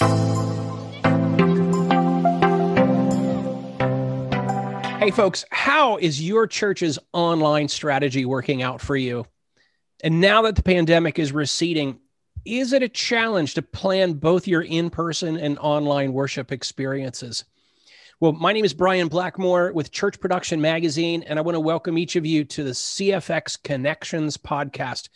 [0.00, 0.06] Hey,
[5.10, 9.26] folks, how is your church's online strategy working out for you?
[10.02, 11.98] And now that the pandemic is receding,
[12.46, 17.44] is it a challenge to plan both your in person and online worship experiences?
[18.20, 21.98] Well, my name is Brian Blackmore with Church Production Magazine, and I want to welcome
[21.98, 25.10] each of you to the CFX Connections podcast.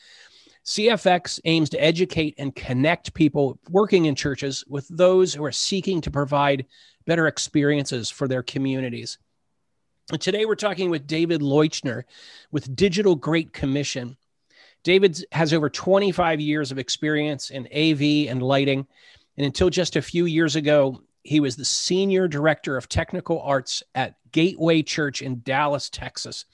[0.65, 6.01] CFX aims to educate and connect people working in churches with those who are seeking
[6.01, 6.65] to provide
[7.07, 9.19] better experiences for their communities.
[10.11, 12.05] And today we're talking with David Leuchner
[12.51, 14.17] with Digital Great Commission.
[14.85, 18.87] David has over 25 years of experience in AV and lighting.
[19.37, 23.83] And until just a few years ago, he was the senior director of technical arts
[23.95, 26.45] at Gateway Church in Dallas, Texas.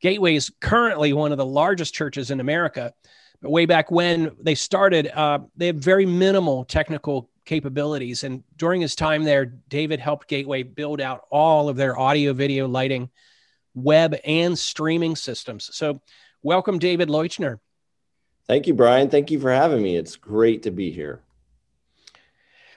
[0.00, 2.94] Gateway is currently one of the largest churches in America.
[3.42, 8.22] Way back when they started, uh, they had very minimal technical capabilities.
[8.22, 12.68] And during his time there, David helped Gateway build out all of their audio, video,
[12.68, 13.08] lighting,
[13.74, 15.70] web, and streaming systems.
[15.74, 16.00] So,
[16.42, 17.60] welcome, David Leuchner.
[18.46, 19.08] Thank you, Brian.
[19.08, 19.96] Thank you for having me.
[19.96, 21.22] It's great to be here.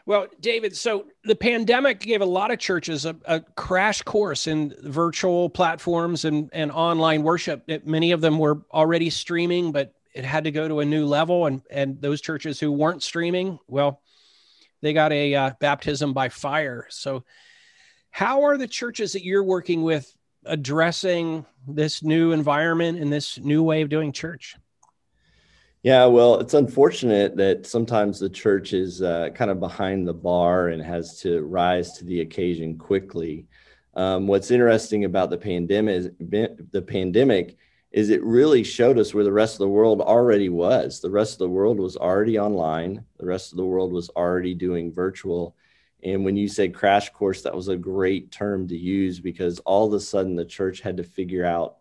[0.05, 4.75] Well, David, so the pandemic gave a lot of churches a, a, crash course in
[4.83, 7.63] virtual platforms and, and online worship.
[7.67, 11.05] It, many of them were already streaming, but it had to go to a new
[11.05, 11.45] level.
[11.45, 14.01] And, and those churches who weren't streaming, well,
[14.81, 16.87] they got a uh, baptism by fire.
[16.89, 17.23] So,
[18.11, 23.63] how are the churches that you're working with addressing this new environment and this new
[23.63, 24.55] way of doing church?
[25.83, 30.69] Yeah, well, it's unfortunate that sometimes the church is uh, kind of behind the bar
[30.69, 33.47] and has to rise to the occasion quickly.
[33.95, 37.57] Um, what's interesting about the pandemic the pandemic
[37.93, 40.99] is it really showed us where the rest of the world already was.
[40.99, 43.05] The rest of the world was already online.
[43.19, 45.55] The rest of the world was already doing virtual.
[46.03, 49.85] And when you say crash course, that was a great term to use because all
[49.85, 51.77] of a sudden the church had to figure out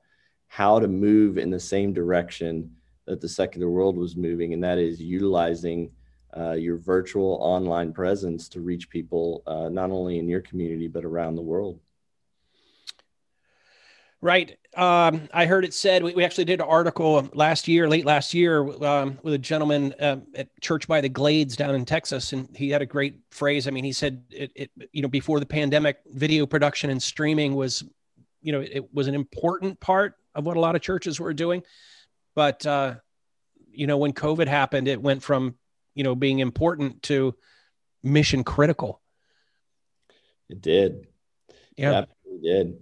[0.49, 4.79] how to move in the same direction that the secular world was moving, and that
[4.79, 5.91] is utilizing
[6.37, 11.05] uh, your virtual online presence to reach people uh, not only in your community but
[11.05, 11.81] around the world.
[14.23, 14.57] Right.
[14.75, 18.33] Um, I heard it said we, we, actually did an article last year, late last
[18.33, 22.49] year, um, with a gentleman uh, at Church by the Glades down in Texas, and
[22.57, 23.69] he had a great phrase.
[23.69, 27.55] I mean, he said it, it you know, before the pandemic, video production and streaming
[27.55, 27.85] was,
[28.41, 31.63] you know, it was an important part of what a lot of churches were doing
[32.35, 32.95] but uh,
[33.71, 35.57] you know, when COVID happened, it went from
[35.95, 37.35] you know being important to
[38.03, 39.01] mission critical.
[40.49, 41.07] It did.
[41.77, 42.79] Yeah, it did.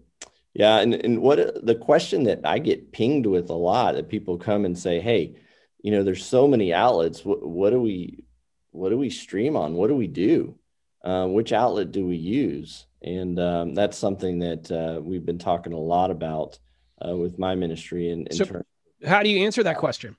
[0.55, 4.37] Yeah, and and what the question that I get pinged with a lot that people
[4.39, 5.37] come and say, "Hey,
[5.81, 7.25] you know, there's so many outlets.
[7.25, 8.25] What, what do we
[8.73, 9.75] what do we stream on?
[9.75, 10.57] What do we do?
[11.05, 15.73] Uh, which outlet do we use?" And um, that's something that uh, we've been talking
[15.73, 16.59] a lot about
[17.07, 18.63] uh, with my ministry in, in so,
[19.07, 20.17] how do you answer that question?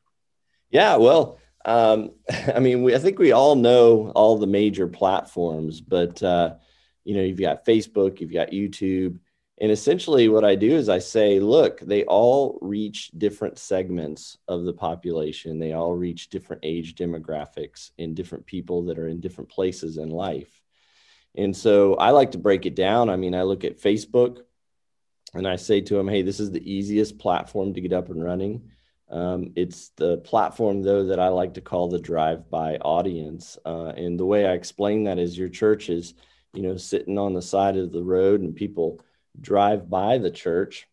[0.71, 2.11] Yeah, well, um,
[2.55, 6.55] I mean, we, I think we all know all the major platforms, but uh,
[7.03, 9.19] you know, you've got Facebook, you've got YouTube,
[9.61, 14.63] and essentially, what I do is I say, look, they all reach different segments of
[14.63, 15.59] the population.
[15.59, 20.09] They all reach different age demographics and different people that are in different places in
[20.09, 20.49] life.
[21.35, 23.11] And so I like to break it down.
[23.11, 24.39] I mean, I look at Facebook
[25.35, 28.23] and I say to them, hey, this is the easiest platform to get up and
[28.23, 28.71] running.
[29.11, 33.59] Um, it's the platform, though, that I like to call the drive-by audience.
[33.63, 36.15] Uh, and the way I explain that is your church is,
[36.51, 39.01] you know, sitting on the side of the road and people
[39.39, 40.87] drive by the church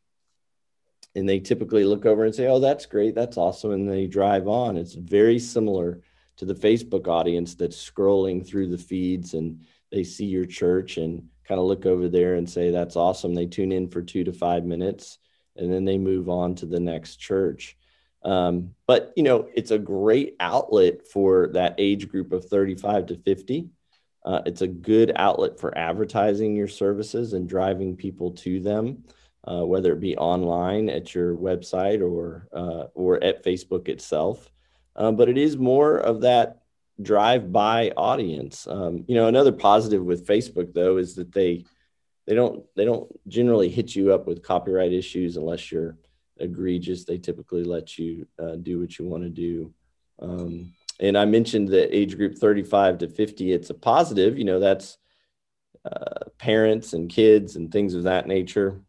[1.15, 3.15] and they typically look over and say, oh, that's great.
[3.15, 3.73] That's awesome.
[3.73, 4.77] And they drive on.
[4.77, 6.01] It's very similar
[6.37, 11.29] to the Facebook audience that's scrolling through the feeds and they see your church and
[11.45, 13.35] kind of look over there and say, that's awesome.
[13.35, 15.19] They tune in for two to five minutes
[15.57, 17.77] and then they move on to the next church.
[18.23, 23.17] Um, but, you know, it's a great outlet for that age group of 35 to
[23.17, 23.71] 50.
[24.29, 29.03] Uh, it's a good outlet for advertising your services and driving people to them,
[29.45, 34.53] uh, whether it be online at your website or uh, or at Facebook itself.
[34.97, 36.59] Um, but it is more of that
[37.01, 38.67] drive-by audience.
[38.67, 41.65] Um, you know, another positive with Facebook though is that they
[42.27, 45.97] they don't they don't generally hit you up with copyright issues unless you're
[46.37, 47.05] egregious.
[47.05, 49.73] They typically let you uh, do what you want to do.
[50.19, 53.53] Um, and I mentioned the age group 35 to 50.
[53.53, 54.39] It's a positive.
[54.39, 54.99] You know, that's
[55.85, 58.81] uh, parents and kids and things of that nature.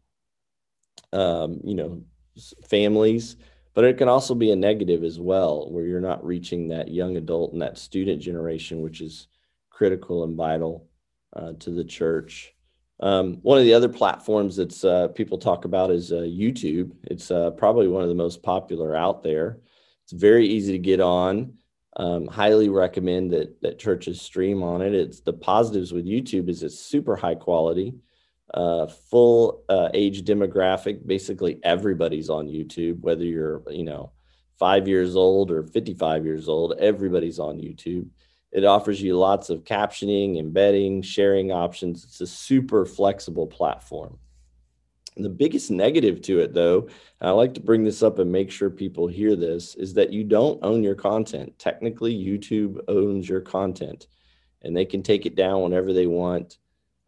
[1.12, 2.02] Um, you know,
[2.68, 3.36] families
[3.74, 7.16] but it can also be a negative as well where you're not reaching that young
[7.16, 9.28] adult and that student generation which is
[9.70, 10.86] critical and vital
[11.34, 12.54] uh, to the church.
[13.00, 16.92] Um, one of the other platforms that uh, people talk about is uh, YouTube.
[17.04, 19.60] It's uh, probably one of the most popular out there.
[20.04, 21.54] It's very easy to get on.
[21.96, 24.94] Um, highly recommend that that churches stream on it.
[24.94, 27.94] It's the positives with YouTube is it's super high quality,
[28.54, 31.04] uh, full uh, age demographic.
[31.04, 34.12] Basically, everybody's on YouTube, whether you're you know
[34.58, 36.74] five years old or 55 years old.
[36.78, 38.08] Everybody's on YouTube.
[38.52, 42.04] It offers you lots of captioning, embedding, sharing options.
[42.04, 44.18] It's a super flexible platform.
[45.16, 46.88] The biggest negative to it, though,
[47.20, 50.24] I like to bring this up and make sure people hear this, is that you
[50.24, 51.58] don't own your content.
[51.58, 54.06] Technically, YouTube owns your content
[54.62, 56.58] and they can take it down whenever they want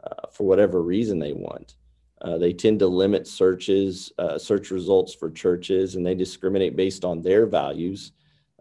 [0.02, 1.74] uh, for whatever reason they want.
[2.20, 7.04] Uh, they tend to limit searches, uh, search results for churches, and they discriminate based
[7.04, 8.12] on their values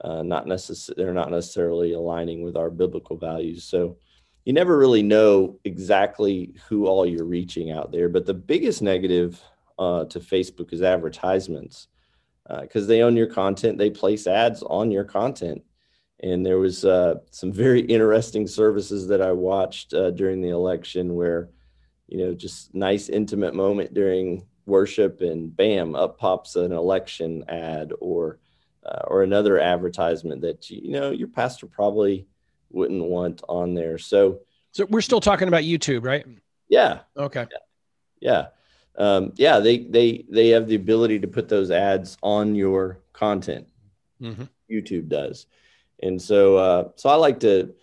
[0.04, 3.64] uh, not necess- they're not necessarily aligning with our biblical values.
[3.64, 3.98] So
[4.46, 8.10] you never really know exactly who all you're reaching out there.
[8.10, 9.42] But the biggest negative
[9.78, 11.88] uh, to Facebook is advertisements
[12.62, 13.78] because uh, they own your content.
[13.78, 15.64] They place ads on your content.
[16.24, 21.16] And there was uh, some very interesting services that I watched uh, during the election
[21.16, 21.50] where,
[22.08, 27.92] you know, just nice intimate moment during worship and bam, up pops an election ad
[28.00, 28.40] or
[28.86, 32.26] uh, or another advertisement that you know your pastor probably
[32.74, 33.98] wouldn't want on there.
[33.98, 34.40] So,
[34.72, 36.26] so we're still talking about YouTube, right?
[36.70, 37.00] Yeah.
[37.18, 37.46] Okay.
[37.52, 37.58] Yeah.
[38.22, 38.46] Yeah.
[38.98, 43.68] Um, yeah they they they have the ability to put those ads on your content.
[44.22, 44.44] Mm-hmm.
[44.70, 45.48] YouTube does,
[46.02, 47.74] and so uh, so I like to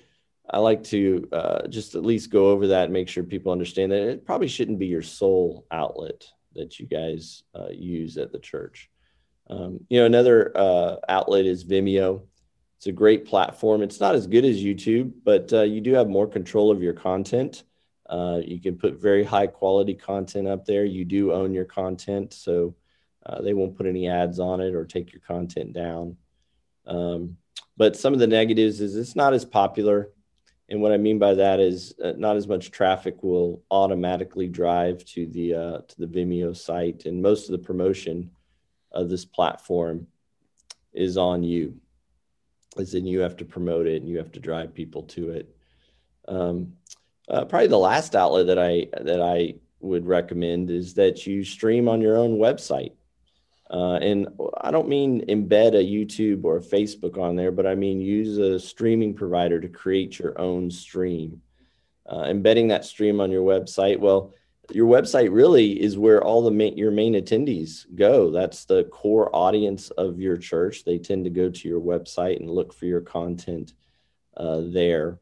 [0.51, 3.93] I like to uh, just at least go over that and make sure people understand
[3.93, 8.39] that it probably shouldn't be your sole outlet that you guys uh, use at the
[8.39, 8.91] church.
[9.51, 12.23] Um, you know, another uh, outlet is Vimeo.
[12.79, 13.83] It's a great platform.
[13.83, 16.93] It's not as good as YouTube, but uh, you do have more control of your
[16.93, 17.65] content.
[18.09, 20.85] Uh, you can put very high quality content up there.
[20.85, 22.77] You do own your content, so
[23.27, 26.19] uh, they won't put any ads on it or take your content down.
[26.87, 27.39] Um,
[27.77, 30.11] but some of the negatives is it's not as popular.
[30.69, 35.05] And what I mean by that is uh, not as much traffic will automatically drive
[35.07, 38.31] to the uh, to the Vimeo site, and most of the promotion
[38.93, 40.07] of this platform
[40.93, 41.81] is on you
[42.77, 45.55] as then you have to promote it and you have to drive people to it.
[46.27, 46.75] Um,
[47.29, 51.89] uh, probably the last outlet that i that i would recommend is that you stream
[51.89, 52.93] on your own website.
[53.71, 54.29] Uh, and
[54.63, 58.39] i don't mean embed a youtube or a facebook on there but i mean use
[58.39, 61.43] a streaming provider to create your own stream.
[62.11, 64.33] Uh, embedding that stream on your website well
[64.71, 68.31] your website really is where all the main, your main attendees go.
[68.31, 70.85] That's the core audience of your church.
[70.85, 73.73] They tend to go to your website and look for your content
[74.37, 75.19] uh, there.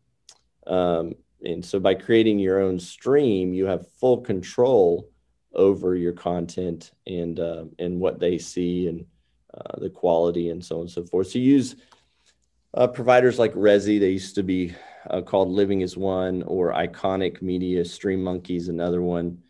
[0.67, 1.15] Um,
[1.45, 5.11] and so by creating your own stream, you have full control
[5.55, 9.07] over your content and uh, and what they see and
[9.55, 11.29] uh, the quality and so on and so forth.
[11.29, 11.77] So use
[12.75, 14.01] uh, providers like Resi.
[14.01, 14.75] They used to be
[15.11, 19.43] uh, called Living As One, or Iconic Media, Stream Monkeys, another one,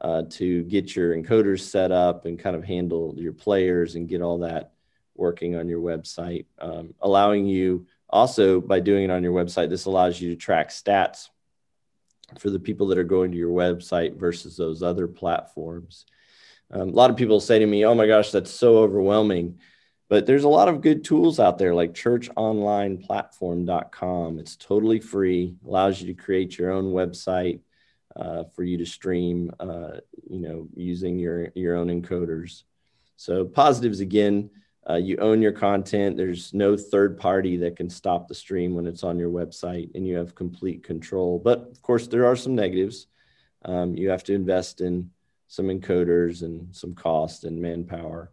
[0.00, 4.22] uh, to get your encoders set up and kind of handle your players and get
[4.22, 4.72] all that
[5.14, 6.46] working on your website.
[6.58, 10.70] Um, allowing you also by doing it on your website, this allows you to track
[10.70, 11.28] stats
[12.38, 16.06] for the people that are going to your website versus those other platforms.
[16.70, 19.58] Um, a lot of people say to me, "Oh my gosh, that's so overwhelming."
[20.14, 24.38] But there's a lot of good tools out there like churchonlineplatform.com.
[24.38, 27.58] It's totally free, allows you to create your own website
[28.14, 29.94] uh, for you to stream, uh,
[30.30, 32.62] you know, using your, your own encoders.
[33.16, 34.50] So positives again,
[34.88, 36.16] uh, you own your content.
[36.16, 40.06] There's no third party that can stop the stream when it's on your website, and
[40.06, 41.40] you have complete control.
[41.40, 43.08] But of course, there are some negatives.
[43.64, 45.10] Um, you have to invest in
[45.48, 48.30] some encoders and some cost and manpower.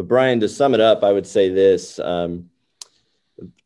[0.00, 2.48] But Brian, to sum it up, I would say this: um,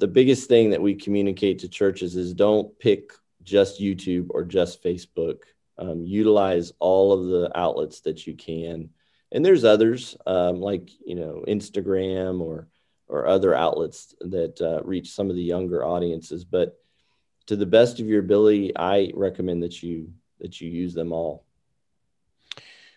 [0.01, 3.13] the biggest thing that we communicate to churches is don't pick
[3.45, 5.43] just YouTube or just Facebook.
[5.79, 8.91] Um, utilize all of the outlets that you can,
[9.31, 12.67] and there's others um, like you know Instagram or
[13.07, 16.45] or other outlets that uh, reach some of the younger audiences.
[16.45, 16.77] But
[17.47, 21.45] to the best of your ability, I recommend that you that you use them all.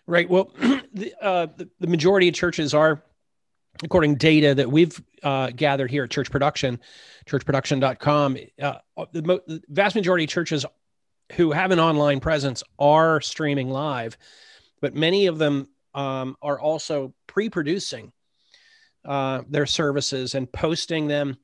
[0.08, 0.28] Right.
[0.28, 0.50] Well,
[0.92, 3.04] the, uh, the, the majority of churches are
[3.82, 6.80] according data that we've uh, gathered here at Church Production,
[7.26, 8.74] churchproduction.com, uh,
[9.12, 10.64] the, mo- the, vast majority of churches
[11.32, 14.16] who have an online presence are streaming live,
[14.80, 18.12] but many of them um, are also pre-producing
[19.04, 21.36] uh, their services and posting them.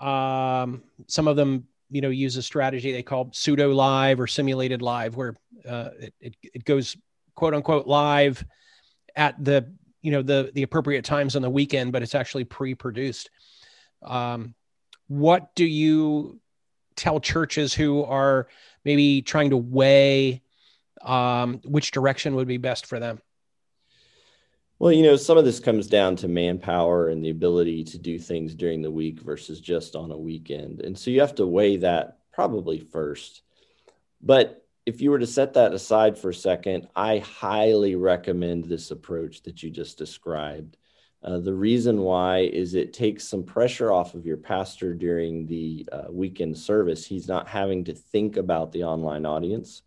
[0.00, 4.80] Um, some of them you know use a strategy they call pseudo live or simulated
[4.80, 5.34] live where
[5.68, 6.96] uh, it, it, it goes
[7.34, 8.44] quote unquote live
[9.16, 9.72] at the
[10.02, 13.30] you know the the appropriate times on the weekend but it's actually pre-produced
[14.02, 14.54] um,
[15.08, 16.40] what do you
[16.96, 18.48] tell churches who are
[18.84, 20.42] maybe trying to weigh
[21.02, 23.20] um, which direction would be best for them
[24.80, 28.18] well, you know, some of this comes down to manpower and the ability to do
[28.18, 30.80] things during the week versus just on a weekend.
[30.80, 33.42] And so you have to weigh that probably first.
[34.22, 38.90] But if you were to set that aside for a second, I highly recommend this
[38.90, 40.76] approach that you just described.
[41.22, 45.86] Uh, the reason why is it takes some pressure off of your pastor during the
[45.92, 47.04] uh, weekend service.
[47.04, 49.82] He's not having to think about the online audience.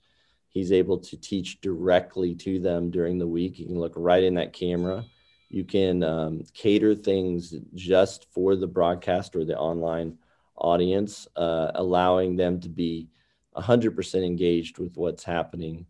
[0.50, 3.58] He's able to teach directly to them during the week.
[3.58, 5.04] You can look right in that camera.
[5.50, 10.20] You can um, cater things just for the broadcast or the online
[10.56, 13.08] audience, uh, allowing them to be
[13.56, 15.86] 100% engaged with what's happening.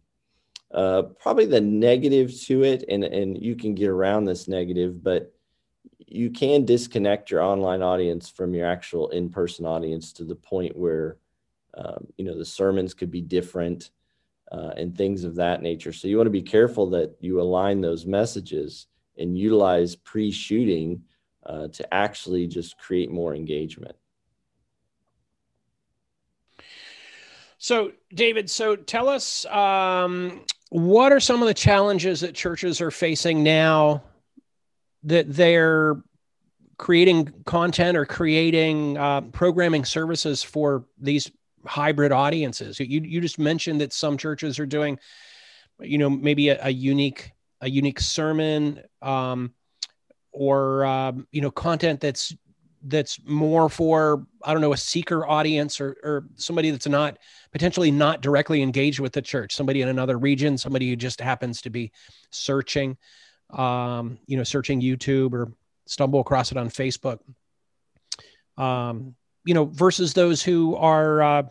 [0.74, 5.34] Uh, probably the negative to it, and, and you can get around this negative, but
[6.08, 11.18] you can disconnect your online audience from your actual in-person audience to the point where
[11.76, 13.90] um, you know the sermons could be different
[14.52, 15.92] uh, and things of that nature.
[15.92, 21.04] So you want to be careful that you align those messages and utilize pre-shooting
[21.46, 23.96] uh, to actually just create more engagement.
[27.64, 32.92] So, David, so tell us um, what are some of the challenges that churches are
[32.92, 34.04] facing now
[35.04, 35.96] that they're
[36.78, 41.32] creating content or creating uh, programming services for these
[41.66, 42.82] hybrid audiences.
[42.82, 45.00] You you just mentioned that some churches are doing,
[45.80, 49.54] you know, maybe a, a unique a unique sermon, um,
[50.34, 52.36] or um, you know, content that's
[52.84, 57.18] that's more for I don't know a seeker audience or or somebody that's not
[57.52, 61.62] potentially not directly engaged with the church, somebody in another region, somebody who just happens
[61.62, 61.92] to be
[62.32, 62.98] searching,
[63.52, 65.52] um, you know, searching YouTube or
[65.86, 67.20] stumble across it on Facebook.
[68.58, 71.44] Um, you know, versus those who are uh,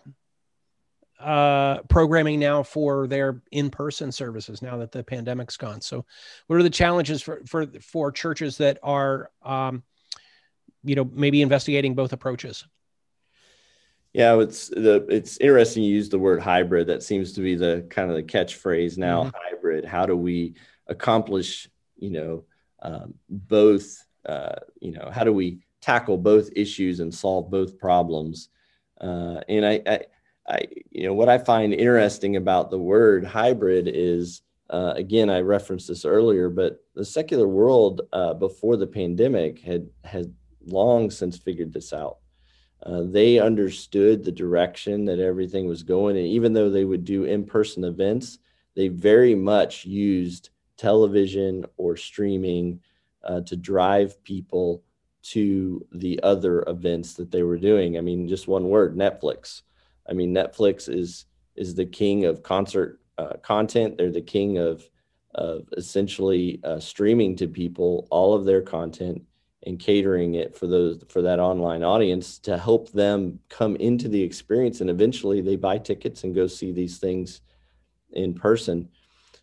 [1.22, 5.80] uh, programming now for their in-person services now that the pandemic's gone.
[5.80, 6.04] So,
[6.46, 9.82] what are the challenges for for for churches that are, um,
[10.84, 12.66] you know, maybe investigating both approaches?
[14.12, 16.86] Yeah, it's the it's interesting you use the word hybrid.
[16.88, 19.24] That seems to be the kind of the catchphrase now.
[19.24, 19.36] Mm-hmm.
[19.42, 19.84] Hybrid.
[19.86, 20.54] How do we
[20.86, 22.44] accomplish, you know,
[22.82, 24.04] um, both?
[24.24, 28.48] Uh, you know, how do we tackle both issues and solve both problems.
[29.00, 30.00] Uh, and I, I,
[30.48, 30.60] I,
[30.90, 35.88] you know, what I find interesting about the word hybrid is, uh, again, I referenced
[35.88, 40.32] this earlier, but the secular world uh, before the pandemic had had
[40.66, 42.18] long since figured this out.
[42.84, 47.24] Uh, they understood the direction that everything was going, and even though they would do
[47.24, 48.38] in-person events,
[48.74, 52.80] they very much used television or streaming
[53.22, 54.82] uh, to drive people
[55.22, 57.96] to the other events that they were doing.
[57.96, 59.62] I mean, just one word, Netflix.
[60.08, 63.96] I mean, Netflix is is the king of concert uh, content.
[63.96, 64.88] They're the king of
[65.34, 69.22] of essentially uh, streaming to people all of their content
[69.64, 74.22] and catering it for those for that online audience to help them come into the
[74.22, 77.40] experience and eventually they buy tickets and go see these things
[78.12, 78.88] in person.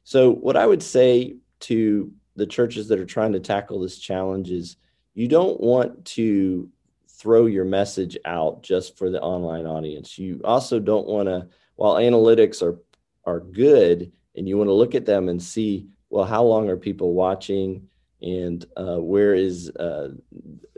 [0.03, 4.49] So what I would say to the churches that are trying to tackle this challenge
[4.49, 4.77] is
[5.13, 6.69] you don't want to
[7.09, 10.17] throw your message out just for the online audience.
[10.17, 12.79] You also don't want to, while analytics are
[13.25, 16.77] are good, and you want to look at them and see, well, how long are
[16.77, 17.88] people watching,
[18.21, 20.09] and uh, where is uh,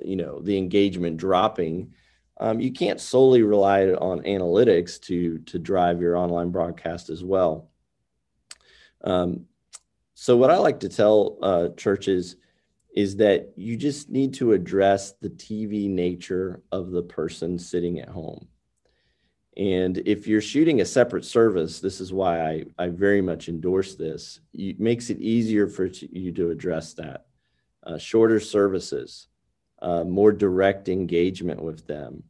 [0.04, 1.94] you know the engagement dropping.
[2.40, 7.70] Um, you can't solely rely on analytics to to drive your online broadcast as well.
[9.04, 9.46] Um,
[10.14, 12.36] so what I like to tell uh, churches
[12.96, 18.10] is that you just need to address the TV nature of the person sitting at
[18.10, 18.48] home.
[19.58, 23.96] And if you're shooting a separate service, this is why I, I very much endorse
[23.96, 24.40] this.
[24.54, 27.26] It makes it easier for you to address that.
[27.86, 29.28] Uh, shorter services,
[29.82, 32.24] uh, more direct engagement with them,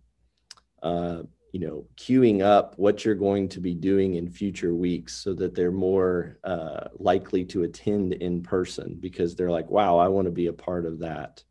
[0.81, 5.33] uh, you know, queuing up what you're going to be doing in future weeks so
[5.33, 10.25] that they're more uh, likely to attend in person because they're like, wow, I want
[10.25, 11.43] to be a part of that.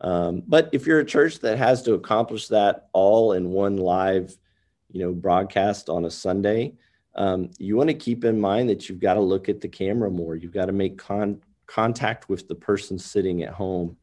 [0.00, 4.36] Um, but if you're a church that has to accomplish that all in one live,
[4.90, 6.74] you know, broadcast on a Sunday,
[7.14, 10.10] um, you want to keep in mind that you've got to look at the camera
[10.10, 10.36] more.
[10.36, 13.96] You've got to make con- contact with the person sitting at home.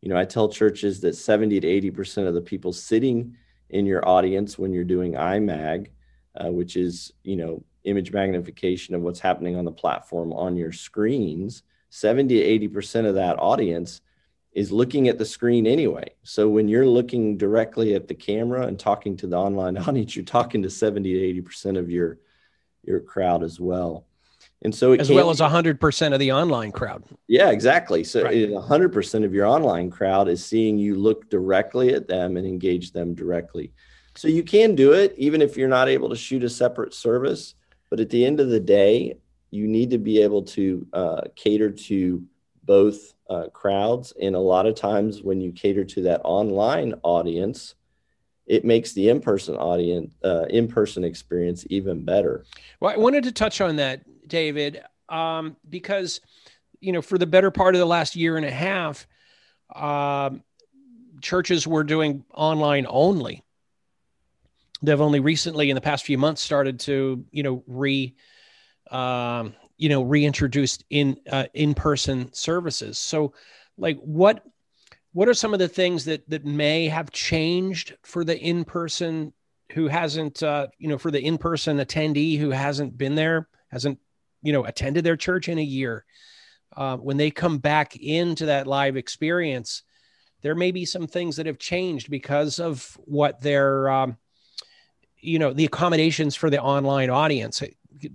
[0.00, 3.36] You know, I tell churches that 70 to 80% of the people sitting
[3.68, 5.88] in your audience when you're doing IMAG,
[6.36, 10.72] uh, which is, you know, image magnification of what's happening on the platform on your
[10.72, 14.00] screens, 70 to 80% of that audience
[14.52, 16.10] is looking at the screen anyway.
[16.22, 20.24] So when you're looking directly at the camera and talking to the online audience, you're
[20.24, 22.18] talking to 70 to 80% of your
[22.84, 24.07] your crowd as well.
[24.62, 27.04] And so as well as 100% of the online crowd.
[27.28, 28.02] Yeah, exactly.
[28.02, 28.48] So right.
[28.48, 33.14] 100% of your online crowd is seeing you look directly at them and engage them
[33.14, 33.72] directly.
[34.16, 37.54] So you can do it even if you're not able to shoot a separate service.
[37.88, 39.18] But at the end of the day,
[39.50, 42.24] you need to be able to uh, cater to
[42.64, 44.12] both uh, crowds.
[44.20, 47.76] And a lot of times when you cater to that online audience,
[48.46, 52.44] it makes the in-person audience, uh, in-person experience even better.
[52.80, 56.20] Well, I wanted to touch on that David, um, because
[56.80, 59.06] you know for the better part of the last year and a half,
[59.74, 60.42] um,
[61.20, 63.42] churches were doing online only.
[64.82, 68.14] They've only recently, in the past few months, started to you know re,
[68.90, 72.98] um, you know, reintroduced in uh, in person services.
[72.98, 73.32] So,
[73.76, 74.44] like, what
[75.12, 79.32] what are some of the things that that may have changed for the in person
[79.72, 83.98] who hasn't uh, you know for the in person attendee who hasn't been there hasn't
[84.42, 86.04] you know attended their church in a year
[86.76, 89.82] uh, when they come back into that live experience
[90.42, 94.16] there may be some things that have changed because of what their um,
[95.20, 97.62] you know the accommodations for the online audience.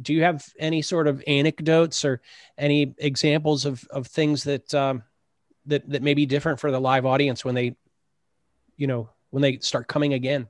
[0.02, 2.22] Do you have any sort of anecdotes or
[2.58, 5.04] any examples of of things that um,
[5.66, 7.76] that that may be different for the live audience when they
[8.78, 10.48] you know when they start coming again?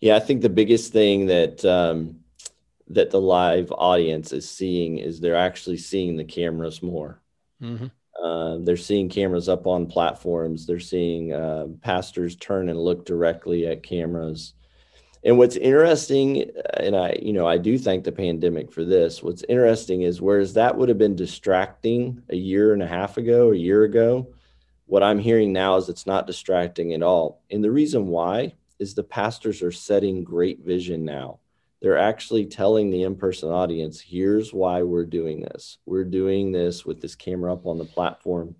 [0.00, 2.20] Yeah i think the biggest thing that um,
[2.90, 7.20] that the live audience is seeing is they're actually seeing the cameras more.
[7.62, 7.86] Mm-hmm.
[8.22, 10.66] Uh, they're seeing cameras up on platforms.
[10.66, 14.54] They're seeing uh, pastors turn and look directly at cameras.
[15.24, 19.22] And what's interesting, and I, you know, I do thank the pandemic for this.
[19.22, 23.52] What's interesting is whereas that would have been distracting a year and a half ago,
[23.52, 24.32] a year ago,
[24.86, 27.42] what I'm hearing now is it's not distracting at all.
[27.50, 31.40] And the reason why is the pastors are setting great vision now
[31.80, 35.78] they're actually telling the in-person audience here's why we're doing this.
[35.86, 38.56] We're doing this with this camera up on the platform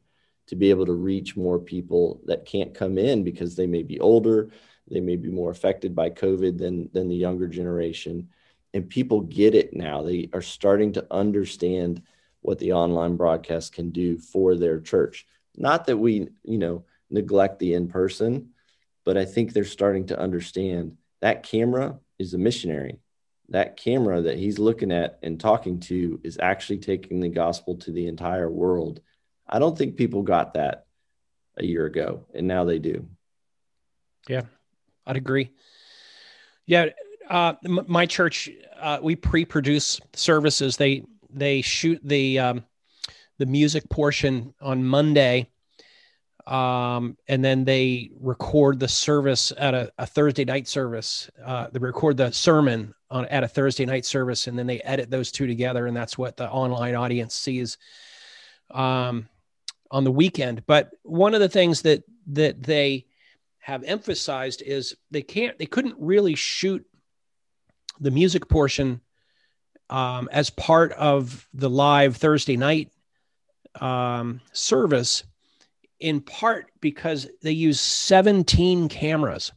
[0.46, 4.00] to be able to reach more people that can't come in because they may be
[4.00, 4.50] older
[4.90, 8.30] they may be more affected by covid than than the younger generation.
[8.72, 10.02] And people get it now.
[10.02, 12.02] They are starting to understand
[12.40, 15.26] what the online broadcast can do for their church.
[15.56, 18.50] Not that we you know neglect the in person
[19.04, 22.98] but i think they're starting to understand that camera is a missionary
[23.50, 27.92] that camera that he's looking at and talking to is actually taking the gospel to
[27.92, 29.00] the entire world.
[29.48, 30.86] I don't think people got that
[31.56, 33.06] a year ago, and now they do.
[34.28, 34.42] Yeah,
[35.06, 35.50] I'd agree.
[36.66, 36.86] Yeah,
[37.30, 40.76] uh, m- my church uh, we pre-produce services.
[40.76, 42.64] They they shoot the um,
[43.38, 45.50] the music portion on Monday,
[46.48, 51.30] um, and then they record the service at a, a Thursday night service.
[51.44, 55.10] Uh, they record the sermon on at a Thursday night service, and then they edit
[55.10, 57.76] those two together, and that's what the online audience sees
[58.70, 59.28] um,
[59.90, 60.64] on the weekend.
[60.66, 63.06] But one of the things that that they
[63.58, 66.86] have emphasized is they can't, they couldn't really shoot
[68.00, 69.02] the music portion
[69.90, 72.90] um, as part of the live Thursday night
[73.78, 75.24] um, service,
[76.00, 79.52] in part because they use 17 cameras.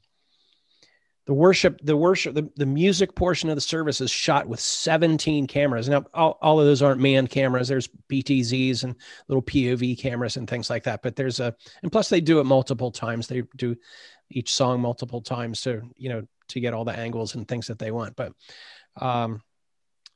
[1.27, 5.45] The worship the worship the, the music portion of the service is shot with 17
[5.45, 5.87] cameras.
[5.87, 7.67] Now all, all of those aren't manned cameras.
[7.67, 8.95] There's PTZs and
[9.27, 11.03] little pov cameras and things like that.
[11.03, 13.27] But there's a and plus they do it multiple times.
[13.27, 13.75] They do
[14.31, 17.77] each song multiple times to you know to get all the angles and things that
[17.77, 18.15] they want.
[18.15, 18.33] But
[18.99, 19.41] um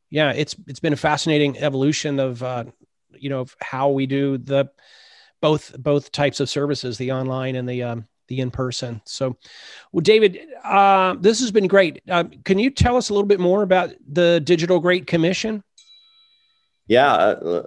[0.09, 2.65] yeah it's it's been a fascinating evolution of uh
[3.13, 4.69] you know of how we do the
[5.45, 8.99] both both types of services the online and the um the in person.
[9.05, 9.37] So,
[9.91, 12.01] well, David, uh, this has been great.
[12.09, 15.63] Uh, can you tell us a little bit more about the Digital Great Commission?
[16.87, 17.61] Yeah, uh,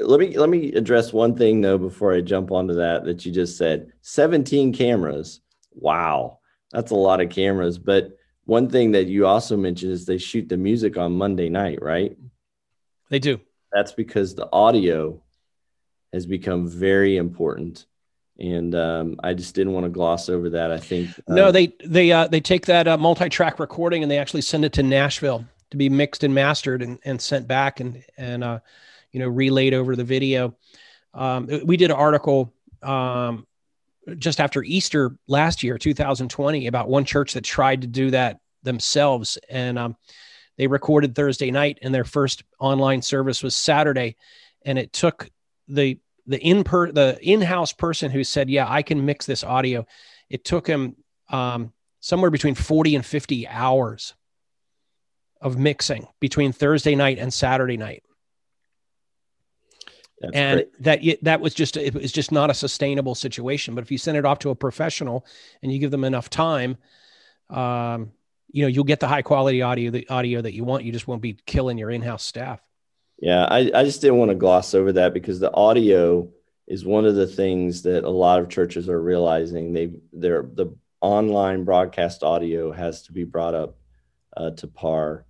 [0.00, 3.32] let me let me address one thing though before I jump onto that that you
[3.32, 3.90] just said.
[4.00, 5.40] Seventeen cameras.
[5.72, 6.38] Wow,
[6.70, 7.78] that's a lot of cameras.
[7.78, 11.82] But one thing that you also mentioned is they shoot the music on Monday night,
[11.82, 12.16] right?
[13.10, 13.40] They do.
[13.72, 15.20] That's because the audio
[16.12, 17.86] has become very important
[18.38, 20.70] and um, I just didn't want to gloss over that.
[20.70, 24.18] I think um, no, they they uh, they take that uh, multi-track recording and they
[24.18, 28.04] actually send it to Nashville to be mixed and mastered and, and sent back and
[28.16, 28.60] and uh,
[29.10, 30.54] you know relayed over the video.
[31.14, 33.46] Um, we did an article um,
[34.18, 39.36] just after Easter last year, 2020, about one church that tried to do that themselves.
[39.48, 39.96] And um,
[40.56, 44.16] they recorded Thursday night, and their first online service was Saturday.
[44.64, 45.28] And it took
[45.68, 49.86] the the in per the in-house person who said, "Yeah, I can mix this audio."
[50.28, 50.96] It took him
[51.30, 54.14] um, somewhere between 40 and 50 hours
[55.40, 58.02] of mixing between Thursday night and Saturday night.
[60.20, 60.82] That's and great.
[60.82, 63.74] that that was just it was just not a sustainable situation.
[63.74, 65.24] But if you send it off to a professional
[65.62, 66.76] and you give them enough time,
[67.50, 68.12] um,
[68.50, 70.84] you know you'll get the high quality audio the audio that you want.
[70.84, 72.60] You just won't be killing your in house staff.
[73.18, 76.28] Yeah, I, I just didn't want to gloss over that because the audio
[76.68, 79.72] is one of the things that a lot of churches are realizing.
[79.72, 83.76] They they're the online broadcast audio has to be brought up
[84.36, 85.24] uh, to par.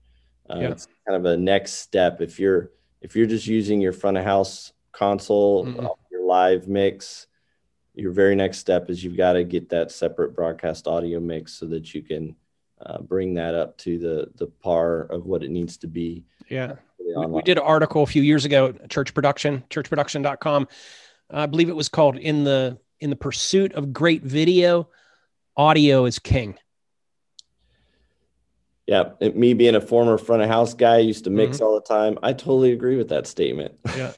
[0.50, 0.68] Uh, yeah.
[0.68, 4.24] It's kind of a next step if you're if you're just using your front of
[4.24, 5.86] house console, mm-hmm.
[5.86, 7.26] uh, your live mix.
[7.94, 11.66] Your very next step is you've got to get that separate broadcast audio mix so
[11.66, 12.36] that you can
[12.84, 16.24] uh, bring that up to the the par of what it needs to be.
[16.48, 20.68] Yeah, we, we did an article a few years ago, Church Production, churchproduction.com.
[21.30, 24.88] I believe it was called "In the in the Pursuit of Great Video,
[25.56, 26.58] Audio is King."
[28.86, 31.66] Yeah, me being a former front of house guy, used to mix mm-hmm.
[31.66, 32.18] all the time.
[32.22, 33.78] I totally agree with that statement.
[33.96, 34.12] Yeah.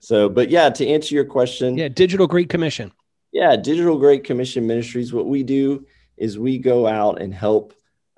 [0.00, 1.78] So, but yeah, to answer your question.
[1.78, 2.90] Yeah, Digital Great Commission.
[3.30, 5.12] Yeah, Digital Great Commission Ministries.
[5.12, 7.72] What we do is we go out and help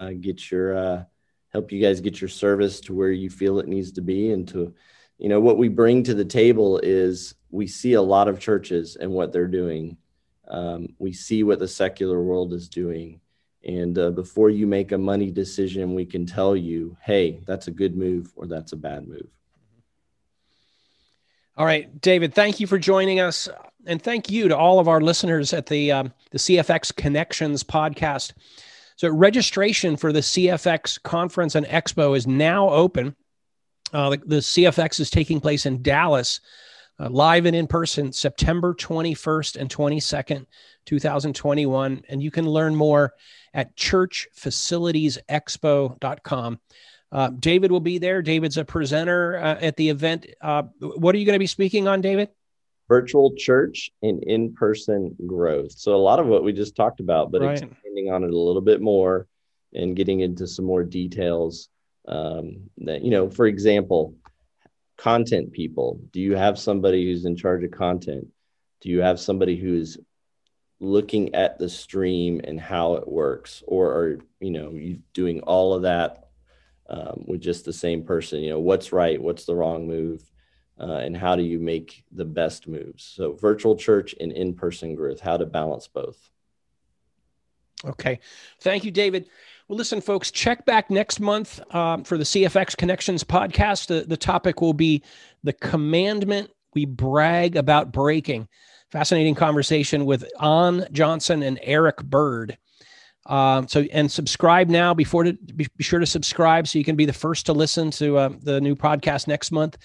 [0.00, 1.04] uh, get your uh,
[1.52, 4.48] help you guys get your service to where you feel it needs to be and
[4.48, 4.74] to
[5.18, 8.96] you know what we bring to the table is we see a lot of churches
[8.96, 9.96] and what they're doing
[10.48, 13.20] um, we see what the secular world is doing
[13.66, 17.72] and uh, before you make a money decision we can tell you hey that's a
[17.72, 19.28] good move or that's a bad move
[21.56, 23.48] all right, David, thank you for joining us.
[23.86, 28.32] And thank you to all of our listeners at the, um, the CFX Connections podcast.
[28.96, 33.14] So, registration for the CFX conference and expo is now open.
[33.94, 36.40] Uh, the, the, CFX is taking place in Dallas,
[36.98, 40.46] uh, live and in person, September 21st and 22nd,
[40.84, 42.02] 2021.
[42.08, 43.14] And you can learn more
[43.54, 46.60] at churchfacilitiesexpo.com.
[47.12, 48.20] Uh, David will be there.
[48.20, 50.26] David's a presenter uh, at the event.
[50.40, 52.30] Uh, what are you going to be speaking on, David?
[52.88, 55.70] Virtual church and in person growth.
[55.72, 57.52] So, a lot of what we just talked about, but right.
[57.52, 59.28] expanding on it a little bit more
[59.72, 61.68] and getting into some more details.
[62.06, 64.14] Um, that, you know, for example,
[64.96, 66.00] content people.
[66.12, 68.28] Do you have somebody who's in charge of content?
[68.80, 69.98] Do you have somebody who's
[70.80, 73.62] looking at the stream and how it works?
[73.66, 76.28] Or are, you know, you doing all of that
[76.88, 78.40] um, with just the same person.
[78.40, 80.22] You know, what's right, what's the wrong move,
[80.78, 83.04] uh, and how do you make the best moves?
[83.04, 86.30] So, virtual church and in person growth, how to balance both.
[87.84, 88.20] Okay.
[88.60, 89.28] Thank you, David.
[89.68, 93.86] Well, listen, folks, check back next month um, for the CFX Connections podcast.
[93.86, 95.02] The, the topic will be
[95.42, 98.46] the commandment we brag about breaking.
[98.92, 102.58] Fascinating conversation with An Johnson and Eric Bird.
[103.26, 106.94] Um, so and subscribe now before to be, be, sure to subscribe so you can
[106.94, 109.78] be the first to listen to uh, the new podcast next month.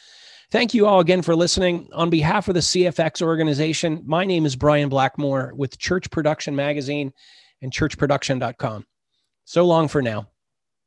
[0.52, 1.88] Thank you all again for listening.
[1.94, 7.14] On behalf of the CFX organization, my name is Brian Blackmore with Church Production Magazine
[7.62, 8.86] and churchproduction.com.
[9.50, 10.28] So long for now.